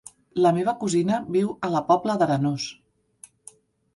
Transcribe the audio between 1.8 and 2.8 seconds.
Pobla d'Arenós.